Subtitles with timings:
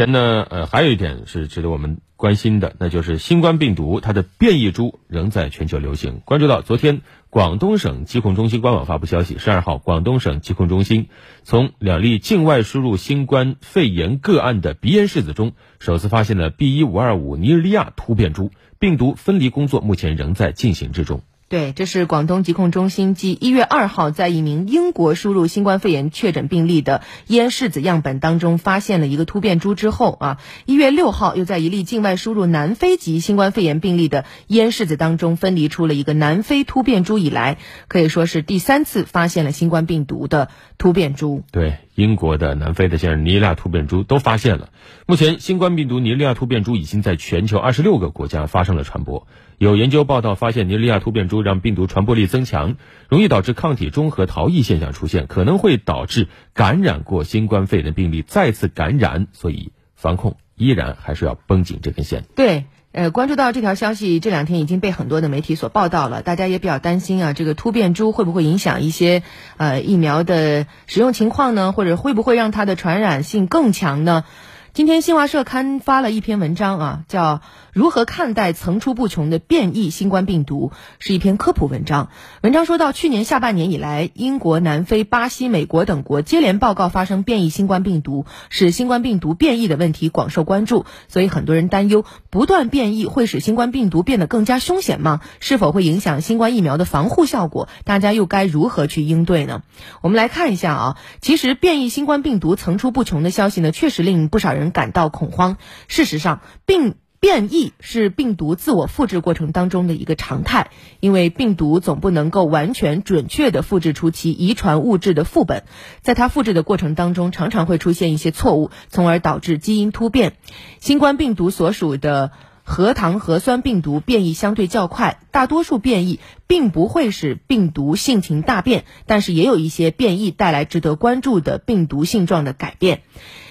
[0.00, 6.22] 前呢，呃，还有一点是值得我们关心的，那就是新冠病毒它的变异株仍在全球流行。
[6.24, 11.08] 关注到昨天，广东省疾控中心官网发布消息，十二号，广东省疾控中心
[11.42, 16.78] 从两例境外输入新冠肺炎个案的鼻咽拭子中，首次发现了 B.
[16.78, 21.20] 一五二五尼日利亚突变株，病毒分离工作目前仍在进行之中。
[21.50, 37.58] 对，这是广东疾控中心继一月二号在一名英国输入新冠肺炎确诊病例的咽拭子样本当中发现了一个突变株之后啊，一月六号又在一例境外输入南非籍新冠肺炎病例的咽拭子当中分离出了一个南非突变株以来，
[37.88, 41.42] 可以说是第三次发现了新冠病毒的突变株。
[41.50, 44.70] 对，英国的、南非的，现在尼日利亚突变株都发现了。
[45.06, 49.26] 目前，新冠病毒尼日利亚突变株已经在全球二十六个国家发生了传播。
[49.58, 52.76] 有研究报道发现，尼日利亚突变株让病毒传播力增强，
[53.08, 59.26] 容易导致抗体中和逃逸现象出现，可能会导致感染过新冠肺炎的病例再次感染。
[59.32, 62.24] 所以，防控依然还是要绷紧这根线。
[62.34, 69.22] 对，呃，关注到这条消息，这两天已经被很多的媒体所报道了，大家也比较担心啊，这个突变株会不会影响一些
[69.58, 71.70] 呃疫苗的使用情况呢？
[71.70, 74.24] 或者会不会让它的传染性更强呢？
[74.72, 77.36] 今天新华社刊发了一篇文章啊，叫
[77.72, 82.08] 《如何看待层出不穷的变异新冠病毒》，是一篇科普文章。
[82.40, 90.86] 文章说到，去年下半年以来，英国、南非、巴西、美国等国接连报告发生变异新冠病毒，使新冠病毒变异的问题广受关注。
[91.08, 95.20] 所以很多人担忧，不断变异会使新冠病毒变得更加凶险吗？
[95.40, 97.68] 是否会影响新冠疫苗的防护效果？
[97.82, 99.62] 大家又该如何去应对呢？
[100.00, 104.59] 我们来看一下啊，其实变异新冠病毒层出不穷的消息呢，确实令不少人。
[104.60, 105.56] 人感到恐慌。
[105.88, 115.64] 事实上，病变异是病毒自我复制过程当中的一个常态，因为病毒总不能够完全准确的复制出其遗传物质的副本，
[116.00, 120.32] 在它复制的过程当中，常常会出现一些错误，从而导致基因突变。
[120.78, 122.30] 新冠病毒所属的
[122.62, 133.02] 核糖核酸病毒变异相对较快，大多数变异并不会使病毒性情大变，但是也有一些变异带来值得关注的病毒性状的改变。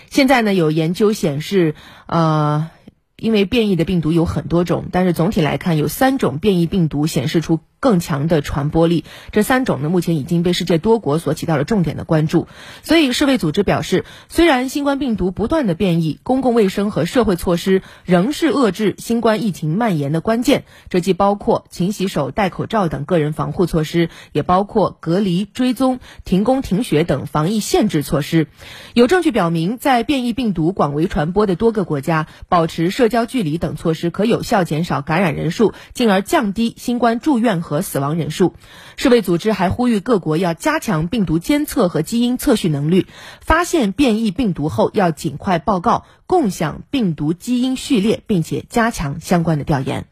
[0.10, 1.76] 现在呢，有研究显示，
[2.08, 2.70] 呃，
[3.18, 7.60] 因为变异的病毒有很多种，但是总体来看，有三种变异病毒显示出。
[7.80, 12.48] 更强的传播力，这三种呢，目前已经被世界多国所起到了重点的关注。
[12.84, 20.66] 所以，世卫组织表示，虽然新冠病毒不断的变异，公共卫生和社会措施仍是遏制新冠疫情蔓延的关键。
[20.90, 28.48] 这既包括勤洗手、戴口罩等个人防护措施，也包括隔离、追踪、停工停学等防疫限制措施。
[28.94, 37.62] 有证据表明，在变异病毒广为传播的多个国家，保持社交距离等措施可有效减少感染人数，进而降低新冠住院。
[37.70, 38.56] 和死亡人数，
[38.98, 43.06] 世卫组织还呼吁各国要加强病毒监测和基因测序能力，
[43.42, 50.10] 发现变异病毒后要尽快报告，共享病毒基因序列，并且加强相关的调研。